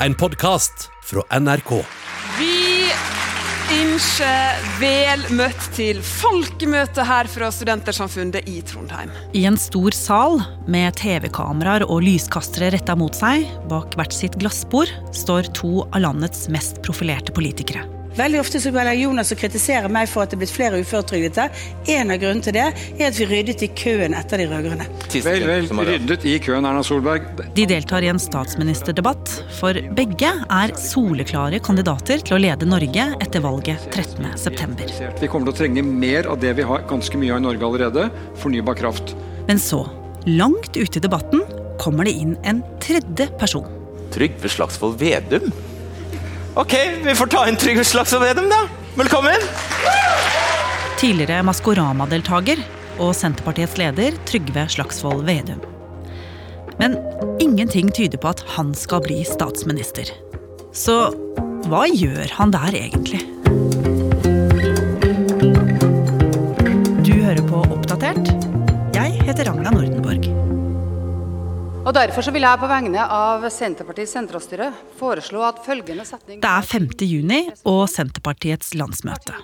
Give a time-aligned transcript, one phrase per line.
[0.00, 1.70] en podkast fra NRK.
[2.36, 2.88] Vi
[3.76, 9.12] ønsker vel møtt til folkemøte her fra Studentersamfunnet i Trondheim.
[9.32, 10.40] I en stor sal
[10.70, 16.46] med TV-kameraer og lyskastere retta mot seg, bak hvert sitt glassbord, står to av landets
[16.52, 17.86] mest profilerte politikere.
[18.16, 21.44] Veldig ofte så velger Jonas å kritisere meg for at det er blitt flere uføretrygdede.
[21.92, 24.86] En av grunnene til det er at vi ryddet i køen etter de rød-grønne.
[25.26, 27.28] Vel, vel, ryddet i køen, Erna Solberg.
[27.56, 33.44] De deltar i en statsministerdebatt, for begge er soleklare kandidater til å lede Norge etter
[33.44, 35.20] valget 13.9.
[35.20, 37.68] Vi kommer til å trenge mer av det vi har ganske mye av i Norge
[37.68, 38.08] allerede,
[38.40, 39.12] fornybar kraft.
[39.46, 39.84] Men så,
[40.24, 41.44] langt ute i debatten,
[41.82, 43.68] kommer det inn en tredje person.
[44.16, 45.52] Trygve Slagsvold Vedum?
[46.56, 46.74] Ok,
[47.04, 48.62] vi får ta inn Trygve Slagsvold Vedum, da.
[48.96, 49.42] Velkommen!
[50.96, 52.62] Tidligere Maskorama-deltaker
[52.96, 55.60] og Senterpartiets leder Trygve Slagsvold Vedum.
[56.80, 56.96] Men
[57.44, 60.08] ingenting tyder på at han skal bli statsminister.
[60.72, 60.96] Så
[61.68, 63.20] hva gjør han der egentlig?
[67.04, 68.35] Du hører på Oppdatert.
[71.86, 76.50] Og Derfor så vil jeg på vegne av Senterpartiets sentralstyre foreslå at følgende setning Det
[76.50, 76.88] er 5.
[77.06, 79.36] juni og Senterpartiets landsmøte.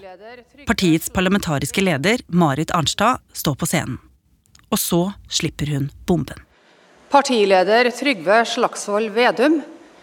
[0.66, 4.00] Partiets parlamentariske leder, Marit Arnstad, står på scenen.
[4.74, 6.42] Og så slipper hun bomben.
[7.14, 9.60] Partileder Trygve Slagsvold Vedum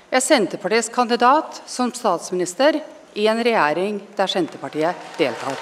[0.08, 2.80] er Senterpartiets kandidat som statsminister
[3.20, 5.60] i en regjering der Senterpartiet deltar.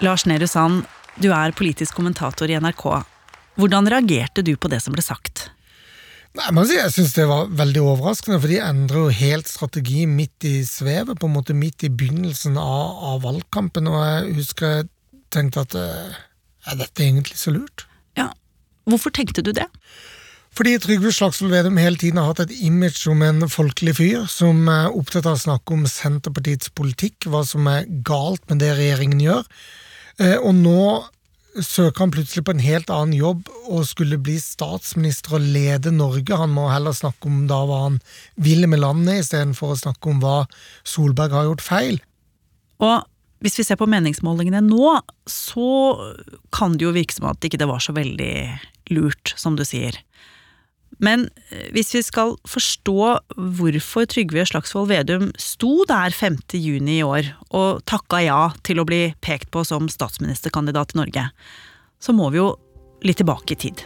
[0.00, 0.86] Lars Nehru Sand,
[1.20, 3.11] du er politisk kommentator i NRK.
[3.60, 5.50] Hvordan reagerte du på det som ble sagt?
[6.32, 10.46] Nei, men jeg syns det var veldig overraskende, for de endrer jo helt strategi midt
[10.48, 14.88] i svevet, på en måte midt i begynnelsen av, av valgkampen, og jeg husker jeg
[15.32, 16.16] tenkte at eh,
[16.72, 17.84] er dette egentlig så lurt?
[18.16, 18.30] Ja,
[18.88, 19.68] hvorfor tenkte du det?
[20.52, 24.66] Fordi Trygve Slagsvold Vedum hele tiden har hatt et image som en folkelig fyr, som
[24.68, 29.20] er opptatt av å snakke om Senterpartiets politikk, hva som er galt med det regjeringen
[29.20, 29.48] gjør.
[30.20, 30.82] Eh, Og nå
[31.60, 36.38] søker han plutselig på en helt annen jobb og skulle bli statsminister og lede Norge.
[36.38, 37.98] Han må heller snakke om da hva han
[38.40, 40.36] vil med landet, istedenfor å snakke om hva
[40.88, 42.00] Solberg har gjort feil.
[42.82, 43.02] Og
[43.42, 44.94] hvis vi ser på meningsmålingene nå,
[45.28, 45.68] så
[46.54, 48.34] kan det jo virke som at ikke det var så veldig
[48.94, 49.98] lurt, som du sier.
[51.02, 52.98] Men eh, hvis vi skal forstå
[53.36, 56.38] hvorfor Trygve Slagsvold Vedum sto der 5.
[56.54, 61.26] juni i år og takka ja til å bli pekt på som statsministerkandidat i Norge,
[62.02, 62.52] så må vi jo
[63.02, 63.82] litt tilbake i tid.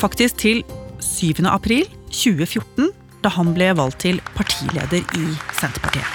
[0.00, 0.62] Faktisk til
[1.04, 1.44] 7.
[1.44, 2.88] april 2014,
[3.20, 5.26] da han ble valgt til partileder i
[5.60, 6.08] Senterpartiet.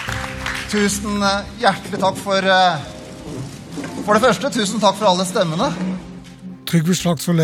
[0.73, 2.91] Tusen eh, hjertelig takk for eh,
[4.05, 5.69] For det første, tusen takk for alle stemmene.
[6.65, 7.41] Trygve Slagsvold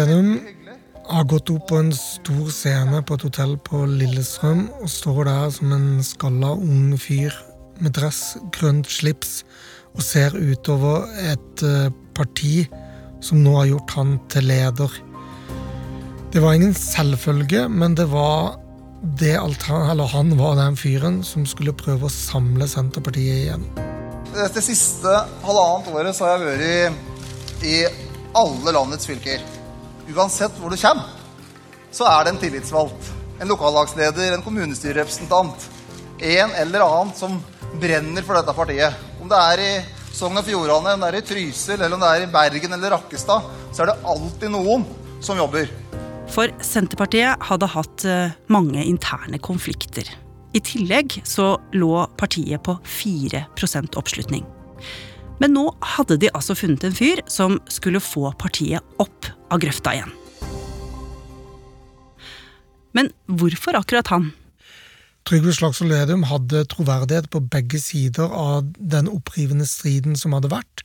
[1.12, 5.26] Vedum har gått opp på en stor scene på et hotell på Lillestrøm og står
[5.28, 7.36] der som en skalla ung fyr
[7.84, 9.44] med dress, grønt slips
[9.92, 12.64] og ser utover et eh, parti
[13.20, 14.96] som nå har gjort han til leder.
[16.32, 18.56] Det var ingen selvfølge, men det var
[19.20, 23.68] det han var den fyren som skulle prøve å samle Senterpartiet igjen.
[24.32, 27.82] Det siste halvannet året så har jeg vært i
[28.32, 29.44] alle landets fylker.
[30.10, 31.06] Uansett hvor du kommer,
[31.92, 33.12] så er det en tillitsvalgt.
[33.42, 35.68] En lokallagsleder, en kommunestyrerepresentant.
[36.22, 37.38] En eller annen som
[37.82, 38.98] brenner for dette partiet.
[39.22, 39.72] Om det er i
[40.12, 42.96] Sogn og Fjordane, om det er i Trysil, eller om det er i Bergen eller
[42.98, 44.86] Rakkestad, så er det alltid noen
[45.24, 45.70] som jobber.
[46.32, 50.08] For Senterpartiet hadde hatt eh, mange interne konflikter.
[50.56, 54.46] I tillegg så lå partiet på 4% oppslutning.
[55.42, 59.96] Men nå hadde de altså funnet en fyr som skulle få partiet opp av grøfta
[59.98, 60.14] igjen.
[62.98, 64.32] Men hvorfor akkurat han?
[65.28, 70.84] Trygve Slagsvold Vedum hadde troverdighet på begge sider av den opprivende striden som hadde vært.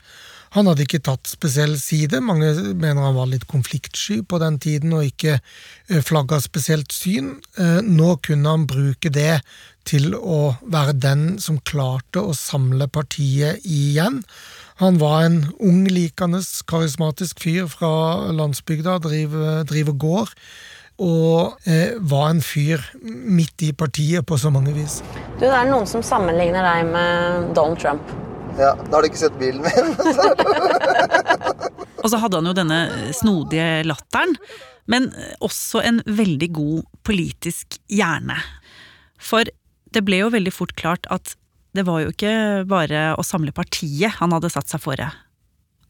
[0.54, 2.21] Han hadde ikke tatt spesiell side.
[2.25, 7.34] Mange mener han var litt konfliktsky på den tiden og ikke eh, flagga spesielt syn.
[7.59, 9.41] Eh, Nå kunne han bruke det
[9.89, 14.22] til å være den som klarte å samle partiet igjen.
[14.77, 17.91] Han var en ung, likende, karismatisk fyr fra
[18.37, 20.33] landsbygda, driver, driver gård.
[21.01, 24.99] Og eh, var en fyr midt i partiet på så mange vis.
[25.37, 28.13] Du, det er noen som sammenligner deg med Donald Trump.
[28.57, 29.93] Ja, Da har du ikke sett bilen min.
[32.05, 32.81] Og så hadde han jo denne
[33.17, 34.37] snodige latteren,
[34.89, 35.11] men
[35.45, 38.37] også en veldig god politisk hjerne.
[39.21, 39.49] For
[39.93, 41.34] det ble jo veldig fort klart at
[41.77, 45.11] det var jo ikke bare å samle partiet han hadde satt seg fore.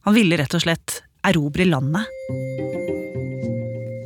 [0.07, 2.07] Han ville rett og slett erobre landet.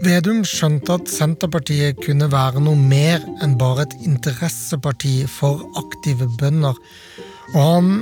[0.01, 6.79] Vedum skjønte at Senterpartiet kunne være noe mer enn bare et interesseparti for aktive bønder,
[7.53, 7.93] og han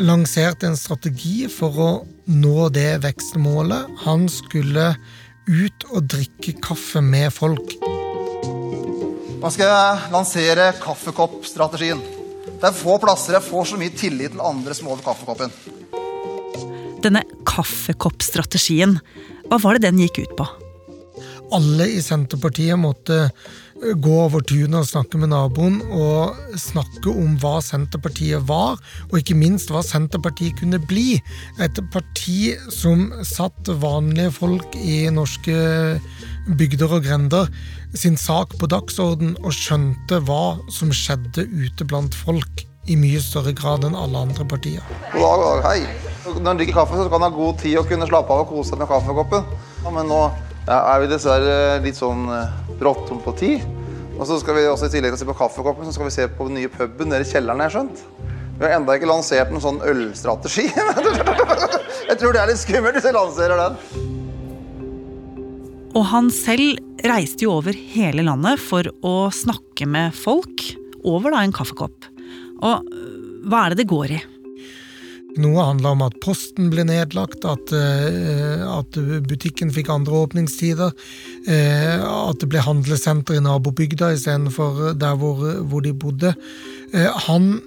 [0.00, 1.90] lanserte en strategi for å
[2.32, 4.00] nå det vekstmålet.
[4.06, 4.94] Han skulle
[5.46, 7.76] ut og drikke kaffe med folk.
[9.40, 12.00] Man skal lansere kaffekoppstrategien.
[12.56, 15.52] Det er få plasser jeg får så mye tillit til andre som over kaffekoppen.
[17.04, 18.96] Denne kaffekoppstrategien,
[19.50, 20.46] hva var det den gikk ut på?
[21.54, 27.36] Alle i Senterpartiet måtte eh, gå over tunet og snakke med naboen og snakke om
[27.42, 28.80] hva Senterpartiet var,
[29.12, 31.20] og ikke minst hva Senterpartiet kunne bli.
[31.62, 35.54] Et parti som satt vanlige folk i norske
[36.56, 37.52] bygder og grender
[37.98, 43.54] sin sak på dagsorden og skjønte hva som skjedde ute blant folk i mye større
[43.56, 44.84] grad enn alle andre partier.
[45.12, 46.12] God dag, god dag, hei.
[46.26, 48.52] Når du drikker kaffe, så kan du ha god tid å kunne slappe av og
[48.52, 49.48] kose seg med kaffekoppen.
[49.84, 50.20] Ja, men nå
[50.66, 53.66] er vi dessverre litt sånn eh, bråttom på tid.
[54.16, 56.14] Og så skal vi også i tillegg til å se på kaffekoppen, så skal vi
[56.14, 58.04] se på den nye puben nede i kjelleren, jeg skjønt.
[58.56, 60.70] Vi har enda ikke lansert en sånn ølstrategi.
[62.10, 64.05] jeg tror det er litt skummelt hvis jeg lanserer den.
[65.96, 66.76] Og han selv
[67.06, 70.64] reiste jo over hele landet for å snakke med folk
[71.06, 72.08] over da en kaffekopp.
[72.60, 74.22] Og øh, hva er det det går i?
[75.40, 78.96] Noe handla om at posten ble nedlagt, at, eh, at,
[79.28, 80.94] butikken fikk andre åpningstider.
[81.44, 86.32] Eh, at det ble handlesenter i nabobygda istedenfor der hvor, hvor de bodde.
[87.28, 87.58] Han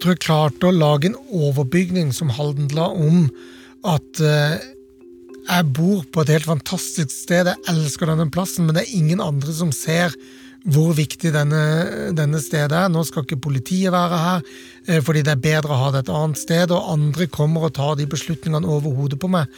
[0.00, 3.26] tror jeg klarte å lage en overbygning som handla om
[3.84, 4.22] at
[5.46, 9.22] jeg bor på et helt fantastisk sted, jeg elsker denne plassen, men det er ingen
[9.24, 10.14] andre som ser
[10.68, 11.62] hvor viktig denne,
[12.16, 12.90] denne stedet er.
[12.92, 14.42] Nå skal ikke politiet være her,
[14.86, 17.74] eh, fordi det er bedre å ha det et annet sted, og andre kommer og
[17.78, 19.48] tar de beslutningene over hodet på meg.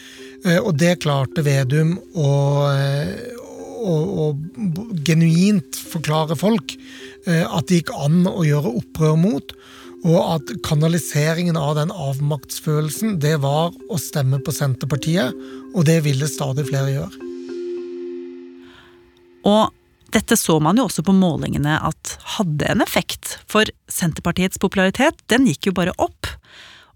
[0.45, 2.31] Eh, og det klarte Vedum å,
[2.71, 3.27] eh,
[3.83, 4.31] å,
[5.03, 6.77] genuint forklare folk
[7.27, 9.53] at det gikk an å gjøre opprør mot.
[10.03, 15.37] Og at kanaliseringen av den avmaktsfølelsen, det var å stemme på Senterpartiet.
[15.77, 17.29] Og det ville stadig flere gjøre.
[19.47, 19.71] Og
[20.13, 25.47] dette så man jo også på målingene at hadde en effekt, for Senterpartiets popularitet den
[25.49, 26.29] gikk jo bare opp.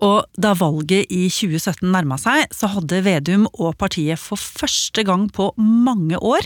[0.05, 5.31] Og da valget i 2017 nærma seg, så hadde Vedum og partiet for første gang
[5.33, 6.45] på mange år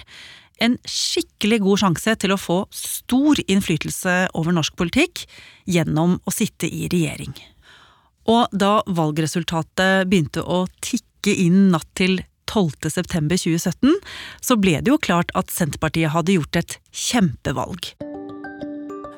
[0.60, 5.24] en skikkelig god sjanse til å få stor innflytelse over norsk politikk
[5.70, 7.34] gjennom å sitte i regjering.
[8.30, 12.20] Og da valgresultatet begynte å tikke inn natt til
[12.50, 13.96] 12.9.2017,
[14.42, 17.92] så ble det jo klart at Senterpartiet hadde gjort et kjempevalg.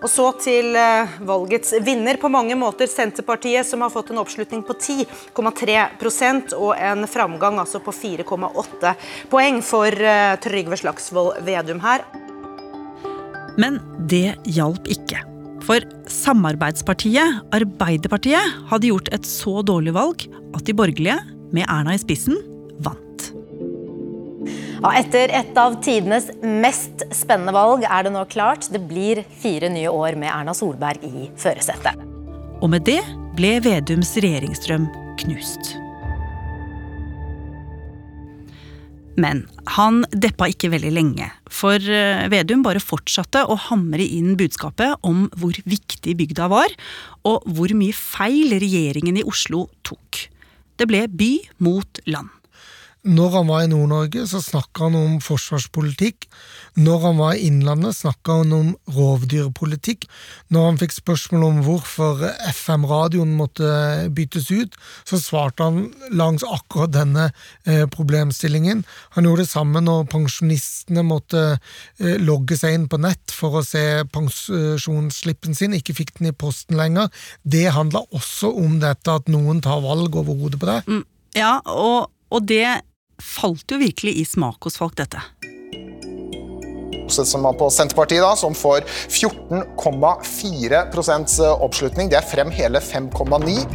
[0.03, 4.65] Og så til eh, valgets vinner, på mange måter Senterpartiet, som har fått en oppslutning
[4.67, 8.95] på 10,3% og en framgang altså på 4,8
[9.31, 12.03] poeng for uh, Trygve Slagsvold Vedum her.
[13.61, 13.79] Men
[14.11, 15.23] det hjalp ikke.
[15.63, 20.27] For samarbeidspartiet, Arbeiderpartiet, hadde gjort et så dårlig valg
[20.57, 21.21] at de borgerlige,
[21.53, 22.39] med Erna i spissen,
[22.83, 23.12] vant.
[24.83, 28.67] Ja, etter et av tidenes mest spennende valg er det nå klart.
[28.73, 32.09] Det blir fire nye år med Erna Solberg i førersetet.
[32.63, 33.01] Og med det
[33.39, 34.91] ble Vedums regjeringsdrøm
[35.23, 35.77] knust.
[39.21, 39.45] Men
[39.77, 45.27] han deppa ikke veldig lenge, for eh, Vedum bare fortsatte å hamre inn budskapet om
[45.37, 46.73] hvor viktig bygda var,
[47.29, 50.25] og hvor mye feil regjeringen i Oslo tok.
[50.81, 52.33] Det ble by mot land.
[53.03, 56.29] Når han var i Nord-Norge, så snakka han om forsvarspolitikk.
[56.79, 60.07] Når han var i Innlandet, snakka han om rovdyrpolitikk.
[60.55, 63.67] Når han fikk spørsmål om hvorfor FM-radioen måtte
[64.15, 67.25] byttes ut, så svarte han langs akkurat denne
[67.67, 68.85] eh, problemstillingen.
[69.19, 73.65] Han gjorde det samme når pensjonistene måtte eh, logge seg inn på nett for å
[73.67, 73.83] se
[74.15, 77.11] pensjonsslippen sin, ikke fikk den i posten lenger.
[77.43, 80.87] Det handla også om dette at noen tar valg over hodet på deg.
[80.87, 81.05] Mm,
[81.35, 82.63] ja, og, og det
[83.23, 85.21] falt jo virkelig i smak hos folk, dette.
[87.13, 88.81] Som på Senterpartiet, da, som får
[89.13, 92.09] 14,4 oppslutning.
[92.09, 93.67] Det er frem hele 5,9.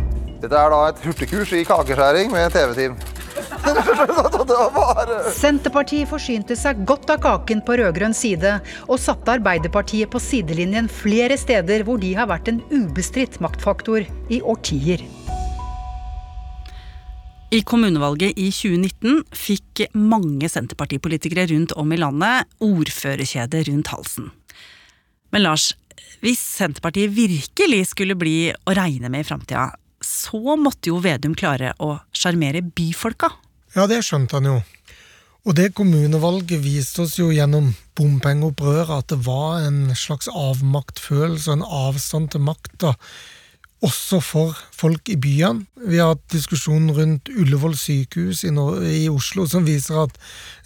[0.41, 2.95] Dette er da et hurtigkurs i kakeskjæring med TV-team.
[5.37, 11.37] Senterpartiet forsynte seg godt av kaken på rød-grønn side, og satte Arbeiderpartiet på sidelinjen flere
[11.39, 15.03] steder hvor de har vært en ubestridt maktfaktor i årtier.
[17.47, 24.25] I kommunevalget i 2019 fikk mange Senterpartipolitikere rundt om i landet ordførerkjedet rundt halsen.
[25.31, 25.69] Men Lars,
[26.19, 29.69] hvis Senterpartiet virkelig skulle bli å regne med i framtida,
[30.03, 33.31] så måtte jo Vedum klare å sjarmere byfolka?
[33.77, 34.57] Ja, det skjønte han jo.
[35.47, 41.61] Og det kommunevalget viste oss jo gjennom bompengeopprøret at det var en slags avmaktfølelse og
[41.61, 42.97] en avstand til makta,
[43.85, 45.67] også for folk i byene.
[45.85, 48.53] Vi har hatt diskusjon rundt Ullevål sykehus i,
[49.09, 50.15] Oslo som viser at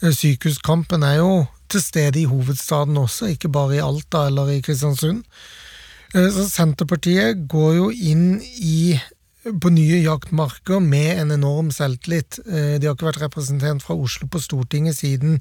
[0.02, 1.34] eh, sykehuskampen er jo
[1.72, 5.24] til stede i hovedstaden også, ikke bare i Alta eller i Kristiansund.
[6.16, 8.96] Eh, så Senterpartiet går jo inn i
[9.42, 12.40] på nye jaktmarker med en enorm selvtillit.
[12.46, 15.40] Eh, de har ikke vært representert fra Oslo på Stortinget siden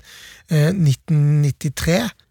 [0.48, 1.98] 1993.
[2.00, 2.26] Eh,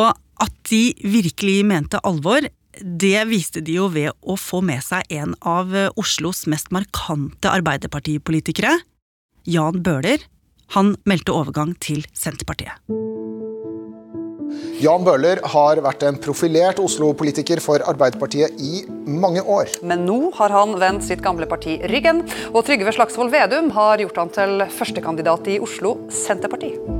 [0.00, 2.46] Og at de virkelig mente alvor,
[2.80, 7.52] det viste de jo ved å få med seg en av eh, Oslos mest markante
[7.52, 8.78] arbeiderpartipolitikere,
[9.48, 10.26] Jan Bøhler.
[10.76, 12.78] Han meldte overgang til Senterpartiet.
[14.80, 19.74] Jan Bøhler har vært en profilert Oslo-politiker for Arbeiderpartiet i mange år.
[19.84, 24.24] Men nå har han vendt sitt gamle parti ryggen, og Trygve Slagsvold Vedum har gjort
[24.24, 26.99] han til førstekandidat i Oslo Senterparti.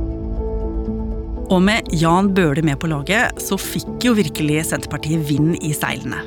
[1.50, 6.20] Og med Jan Bøhler med på laget, så fikk jo virkelig Senterpartiet vind i seilene.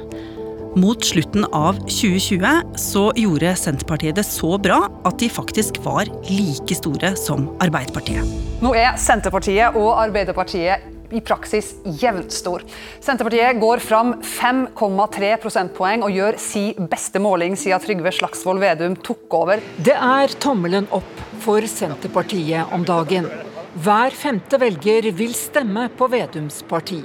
[0.76, 6.76] Mot slutten av 2020 så gjorde Senterpartiet det så bra at de faktisk var like
[6.76, 8.28] store som Arbeiderpartiet.
[8.66, 12.66] Nå er Senterpartiet og Arbeiderpartiet i praksis jevnt stor.
[13.00, 19.40] Senterpartiet går fram 5,3 prosentpoeng og gjør si beste måling siden Trygve Slagsvold Vedum tok
[19.40, 19.64] over.
[19.78, 23.32] Det er tommelen opp for Senterpartiet om dagen.
[23.74, 27.00] Hver femte velger vil stemme på Vedums parti.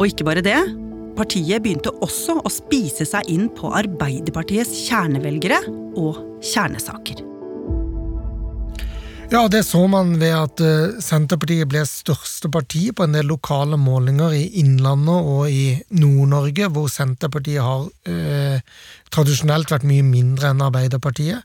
[0.00, 0.56] Og ikke bare det.
[1.18, 5.58] Partiet begynte også å spise seg inn på Arbeiderpartiets kjernevelgere
[6.00, 7.20] og kjernesaker.
[9.28, 13.76] Ja, det så man ved at eh, Senterpartiet ble største parti på en del lokale
[13.76, 18.64] målinger i Innlandet og i Nord-Norge, hvor Senterpartiet har eh,
[19.12, 21.44] tradisjonelt vært mye mindre enn Arbeiderpartiet.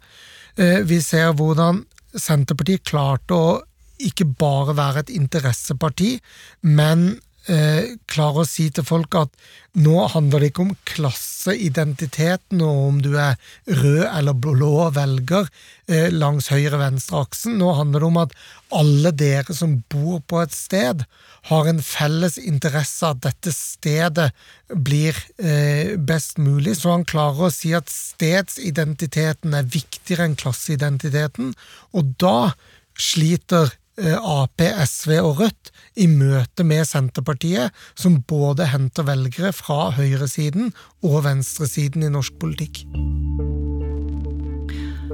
[0.55, 1.83] Eh, vi ser hvordan
[2.15, 3.53] Senterpartiet klarte å
[4.01, 6.15] ikke bare være et interesseparti,
[6.61, 7.13] men
[7.51, 9.33] eh, klarer å si til folk at
[9.79, 15.49] nå handler det ikke om klasseidentiteten og om du er rød eller blå velger
[15.89, 17.57] eh, langs høyre-venstre-aksen.
[17.59, 18.35] Nå handler det om at
[18.73, 21.05] alle dere som bor på et sted,
[21.49, 24.29] har en felles interesse at dette stedet
[24.71, 26.77] blir eh, best mulig.
[26.79, 31.51] Så han klarer å si at stedsidentiteten er viktigere enn klasseidentiteten,
[31.91, 32.53] og da
[32.99, 35.69] sliter Ap, SV og Rødt
[36.01, 40.71] i møte med Senterpartiet, som både henter velgere fra høyresiden
[41.05, 42.83] og venstresiden i norsk politikk.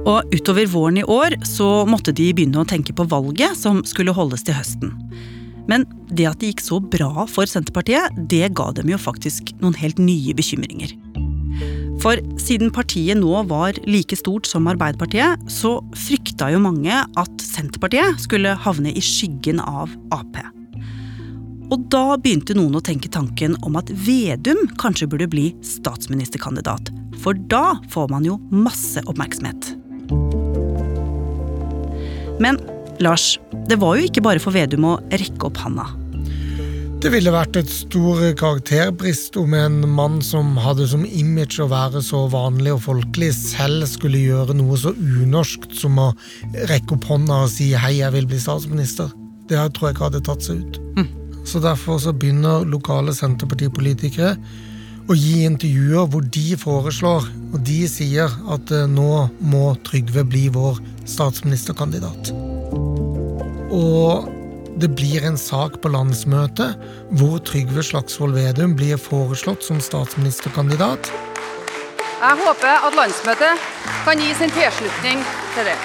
[0.08, 4.16] Og utover våren i år så måtte de begynne å tenke på valget som skulle
[4.16, 4.94] holdes til høsten.
[5.68, 9.76] Men det at det gikk så bra for Senterpartiet, det ga dem jo faktisk noen
[9.76, 10.96] helt nye bekymringer.
[12.00, 18.22] For siden partiet nå var like stort som Arbeiderpartiet, så frykta jo mange at Senterpartiet
[18.24, 20.40] skulle havne i skyggen av Ap.
[21.70, 26.88] Og da begynte noen å tenke tanken om at Vedum kanskje burde bli statsministerkandidat.
[27.20, 29.74] For da får man jo masse oppmerksomhet.
[32.40, 32.58] Men
[33.04, 33.34] Lars,
[33.68, 35.86] det var jo ikke bare for Vedum å rekke opp handa.
[37.00, 42.02] Det ville vært et stor karakterbrist om en mann som hadde som image å være
[42.04, 46.10] så vanlig og folkelig, selv skulle gjøre noe så unorskt som å
[46.68, 49.14] rekke opp hånda og si 'hei, jeg vil bli statsminister'.
[49.48, 50.80] Det tror jeg ikke hadde tatt seg ut.
[50.98, 51.08] Mm.
[51.44, 54.36] Så derfor så begynner lokale Senterpartipolitikere
[55.08, 60.48] å gi intervjuer hvor de foreslår, og de sier, at eh, nå må Trygve bli
[60.52, 60.76] vår
[61.08, 62.30] statsministerkandidat.
[63.72, 64.28] Og
[64.80, 66.78] det blir en sak på landsmøtet
[67.20, 71.10] hvor Trygve Slagsvold Vedum blir foreslått som statsministerkandidat.
[72.20, 73.66] Jeg håper at landsmøtet
[74.04, 75.76] kan gi sin tilslutning til det.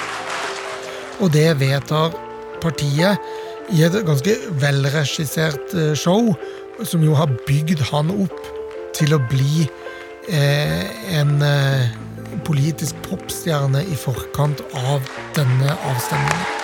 [1.23, 2.15] Og det vedtar
[2.63, 3.19] partiet
[3.71, 6.33] i et ganske velregissert eh, show,
[6.83, 8.51] som jo har bygd han opp
[8.95, 9.65] til å bli
[10.27, 10.83] eh,
[11.15, 11.95] en eh,
[12.47, 16.54] politisk popstjerne i forkant av denne avstemningen.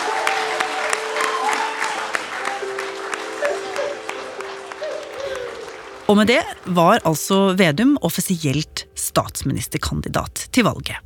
[6.11, 6.41] Og med det
[6.75, 10.97] var altså Vedum offisielt statsministerkandidat til valget.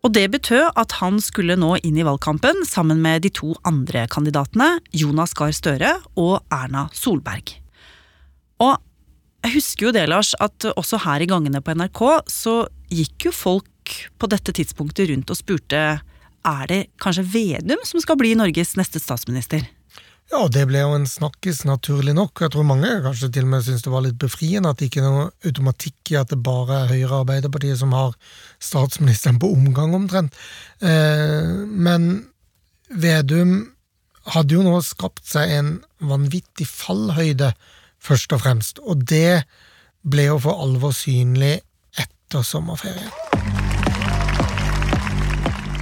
[0.00, 4.06] Og det betød at han skulle nå inn i valgkampen sammen med de to andre
[4.08, 7.52] kandidatene, Jonas Gahr Støre og Erna Solberg.
[8.64, 8.80] Og
[9.44, 12.56] jeg husker jo det, Lars, at også her i gangene på NRK så
[12.88, 15.84] gikk jo folk på dette tidspunktet rundt og spurte
[16.48, 19.68] er det kanskje Vedum som skal bli Norges neste statsminister?
[20.32, 22.40] Ja, det ble jo en snakkis, naturlig nok.
[22.40, 25.02] Jeg tror mange kanskje til og med syntes det var litt befriende at det ikke
[25.02, 28.14] er noe automatikk i at det bare er Høyre og Arbeiderpartiet som har
[28.56, 30.38] statsministeren på omgang, omtrent.
[30.80, 32.08] Eh, men
[32.88, 33.52] Vedum
[34.32, 35.70] hadde jo nå skapt seg en
[36.00, 37.52] vanvittig fallhøyde,
[38.02, 39.44] først og fremst, og det
[40.00, 41.58] ble jo for alvor synlig
[42.00, 43.12] etter sommerferien.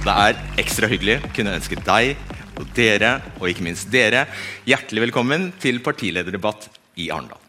[0.01, 2.19] Det er ekstra hyggelig å kunne ønske deg
[2.59, 4.25] og dere, og ikke minst dere,
[4.67, 6.67] hjertelig velkommen til partilederdebatt
[6.99, 7.39] i Arendal.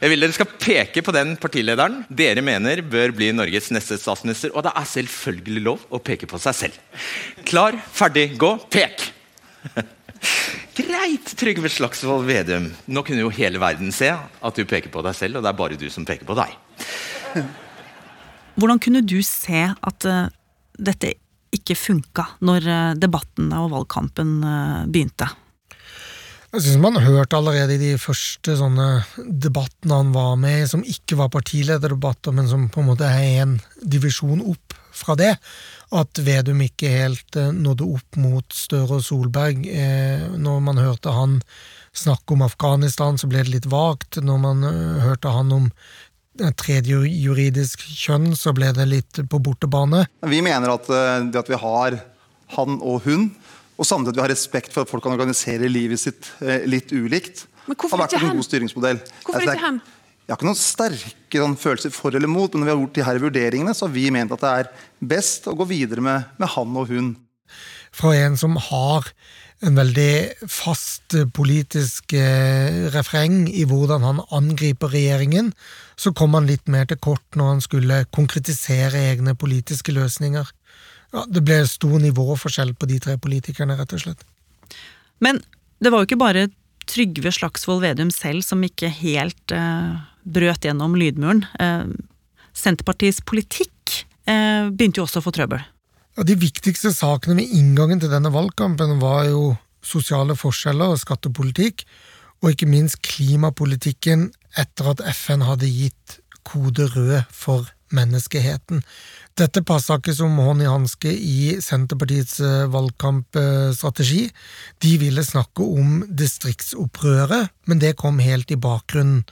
[0.00, 4.52] Jeg vil dere skal peke på den partilederen dere mener bør bli Norges neste statsminister,
[4.54, 7.02] og det er selvfølgelig lov å peke på seg selv.
[7.48, 9.08] Klar, ferdig, gå, pek!
[10.76, 12.68] Greit, Trygve Slagsvold Vedum.
[12.92, 15.60] Nå kunne jo hele verden se at du peker på deg selv, og det er
[15.60, 16.52] bare du som peker på deg.
[18.56, 20.28] Hvordan kunne du se at uh,
[20.76, 21.14] dette
[21.56, 25.28] ikke funka når uh, debattene og valgkampen uh, begynte?
[26.56, 30.84] Jeg synes man hørte allerede i de første sånne debattene han var med i, som
[30.86, 35.34] ikke var partilederdebatter, men som på en måte er en divisjon opp fra det,
[35.92, 39.66] at Vedum ikke helt eh, nådde opp mot Støre og Solberg.
[39.68, 41.40] Eh, når man hørte han
[41.96, 44.18] snakke om Afghanistan, så ble det litt vagt.
[44.22, 45.68] Når man eh, hørte han om
[46.60, 50.04] tredje juridisk kjønn, så ble det litt på bortebane.
[50.26, 51.98] Vi mener at det at vi har
[52.56, 53.28] han og hun,
[53.76, 56.30] og samtidig at vi har respekt for at folk kan organisere livet sitt
[56.68, 59.00] litt ulikt, har vært en god styringsmodell.
[59.26, 59.80] Hvorfor ikke han?
[60.26, 62.96] Jeg har ikke noen sterke sånn, følelser for eller mot, men når vi har gjort
[62.96, 64.70] de her vurderingene, så har vi ment at det er
[65.14, 67.12] best å gå videre med, med han og hun.
[67.94, 69.06] Fra en som har
[69.64, 75.52] en veldig fast politisk eh, refreng i hvordan han angriper regjeringen,
[75.96, 80.50] så kom han litt mer til kort når han skulle konkretisere egne politiske løsninger.
[81.14, 84.26] Ja, det ble stor nivåforskjell på de tre politikerne, rett og slett.
[85.24, 85.40] Men
[85.80, 86.48] det var jo ikke bare
[86.86, 91.42] Trygve Slagsvold Vedum selv som ikke helt eh, brøt gjennom lydmuren.
[91.58, 91.88] Eh,
[92.56, 95.64] Senterpartiets politikk eh, begynte jo også å få trøbbel.
[96.16, 99.50] Ja, de viktigste sakene med inngangen til denne valgkampen var jo
[99.84, 101.84] sosiale forskjeller og skattepolitikk,
[102.40, 106.18] og ikke minst klimapolitikken etter at FN hadde gitt
[106.48, 108.80] kode rød for menneskeheten.
[109.36, 114.24] Dette passa ikke som hånd i hanske i Senterpartiets eh, valgkampstrategi.
[114.82, 119.26] De ville snakke om distriktsopprøret, men det kom helt i bakgrunnen.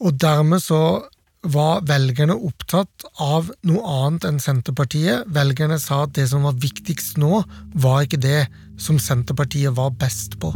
[0.00, 1.02] Og dermed så
[1.42, 5.28] var velgerne opptatt av noe annet enn Senterpartiet.
[5.32, 8.44] Velgerne sa at det som var viktigst nå, var ikke det
[8.80, 10.52] som Senterpartiet var best på.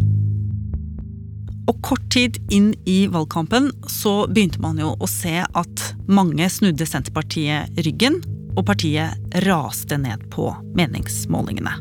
[1.65, 6.87] Og kort tid inn i valgkampen så begynte man jo å se at mange snudde
[6.89, 8.21] Senterpartiet ryggen
[8.55, 11.73] og partiet raste ned på meningsmålingene.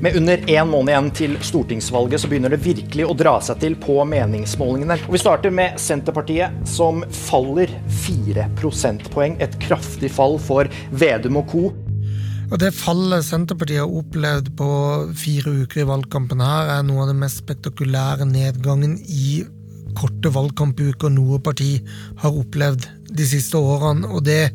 [0.00, 3.76] Med under én måned igjen til stortingsvalget så begynner det virkelig å dra seg til
[3.80, 4.98] på meningsmålingene.
[5.08, 7.70] Og vi starter med Senterpartiet, som faller
[8.04, 9.38] fire prosentpoeng.
[9.40, 11.62] Et kraftig fall for Vedum og co.
[12.50, 14.68] Og Det fallet Senterpartiet har opplevd på
[15.16, 19.46] fire uker i valgkampen her, er noe av den mest spektakulære nedgangen i
[19.96, 21.78] korte valgkampuker noe parti
[22.20, 22.84] har opplevd
[23.16, 24.12] de siste årene.
[24.12, 24.52] Og det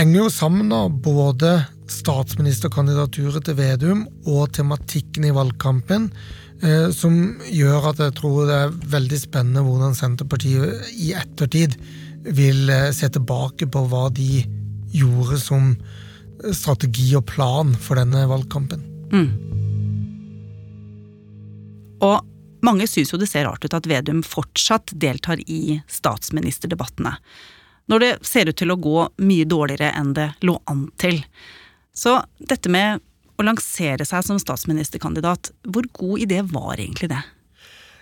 [0.00, 1.58] henger jo sammen av både
[1.90, 6.08] statsministerkandidaturet til Vedum og tematikken i valgkampen,
[6.62, 7.16] eh, som
[7.50, 11.76] gjør at jeg tror det er veldig spennende hvordan Senterpartiet i ettertid
[12.24, 14.44] vil eh, se tilbake på hva de
[14.94, 15.74] gjorde som
[16.56, 18.82] strategi og plan for denne valgkampen.
[19.12, 19.30] Mm.
[22.00, 22.20] Og
[22.64, 27.16] mange syns jo det ser rart ut at Vedum fortsatt deltar i statsministerdebattene
[27.90, 31.16] når det ser ut til å gå mye dårligere enn det lå an til.
[32.00, 32.16] Så
[32.48, 33.02] dette med
[33.36, 37.20] å lansere seg som statsministerkandidat, hvor god idé var egentlig det?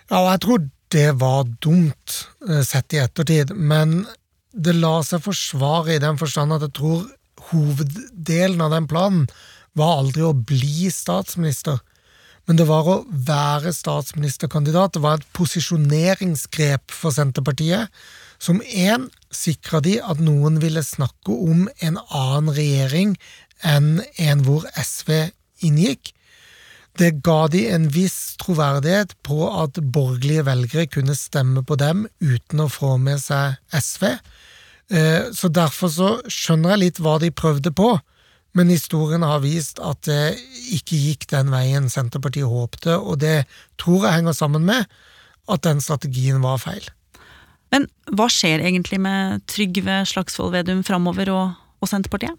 [0.09, 2.15] Ja, jeg tror det var dumt
[2.47, 4.01] eh, sett i ettertid, men
[4.51, 7.05] det la seg forsvare i den forstand at jeg tror
[7.51, 9.27] hoveddelen av den planen
[9.77, 11.77] var aldri å bli statsminister,
[12.49, 14.95] men det var å være statsministerkandidat.
[14.95, 17.93] Det var et posisjoneringsgrep for Senterpartiet
[18.39, 23.17] som én sikra de at noen ville snakke om en annen regjering
[23.67, 25.29] enn en hvor SV
[25.67, 26.13] inngikk.
[26.99, 32.63] Det ga de en viss troverdighet på at borgerlige velgere kunne stemme på dem uten
[32.63, 34.07] å få med seg SV.
[34.89, 37.93] Eh, så derfor så skjønner jeg litt hva de prøvde på,
[38.57, 40.39] men historien har vist at det
[40.73, 43.43] ikke gikk den veien Senterpartiet håpte, og det
[43.79, 44.89] tror jeg henger sammen med
[45.49, 46.87] at den strategien var feil.
[47.73, 52.35] Men hva skjer egentlig med Trygve Slagsvold Vedum framover og, og, Senterpartiet?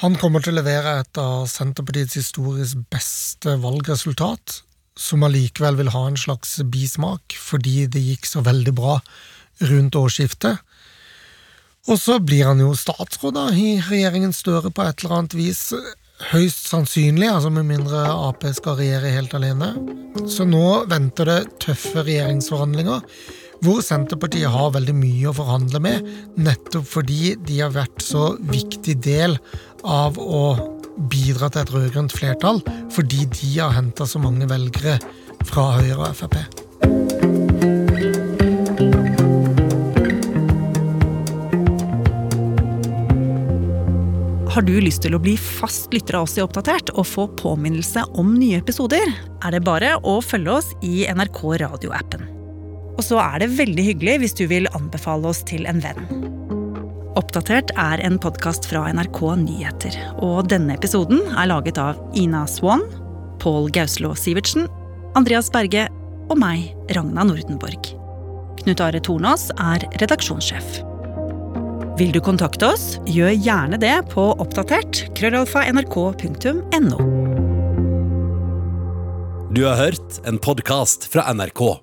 [0.00, 4.62] Han kommer til å levere et av Senterpartiets historisk beste valgresultat,
[4.96, 8.98] som allikevel vil ha en slags bismak, fordi det gikk så veldig bra
[9.68, 10.62] rundt årsskiftet.
[11.90, 15.72] Og så blir han jo statsråd da, i regjeringen Støre på et eller annet vis.
[16.30, 19.72] høyst sannsynlig, altså med mindre Ap skal regjere helt alene.
[20.30, 23.02] Så nå venter det tøffe regjeringsforhandlinger,
[23.62, 28.98] hvor Senterpartiet har veldig mye å forhandle med, nettopp fordi de har vært så viktig
[29.04, 29.38] del
[29.86, 30.42] av å
[31.12, 32.60] bidra til et rød-grønt flertall,
[32.92, 34.98] fordi de har henta så mange velgere
[35.46, 36.38] fra Høyre og Frp.
[44.52, 48.04] Har du lyst til å bli fast lytter av oss i Oppdatert og få påminnelse
[48.20, 52.31] om nye episoder, er det bare å følge oss i NRK radioappen.
[53.02, 56.04] Og så er det veldig hyggelig hvis du vil anbefale oss til en venn.
[57.18, 62.86] Oppdatert er en podkast fra NRK Nyheter, og denne episoden er laget av Ina Swan,
[63.42, 64.70] Pål Gauslå Sivertsen,
[65.18, 65.88] Andreas Berge
[66.30, 67.90] og meg, Ragna Nordenborg.
[68.62, 70.80] Knut Are Tornås er redaksjonssjef.
[71.98, 77.06] Vil du kontakte oss, gjør gjerne det på oppdatert krøllalfa nrk.no.
[79.50, 81.82] Du har hørt en podkast fra NRK.